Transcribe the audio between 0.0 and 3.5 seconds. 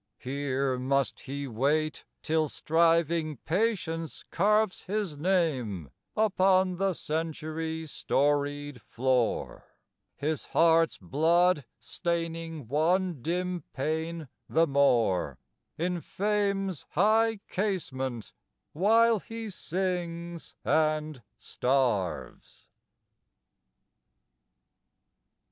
Here must he wait till striving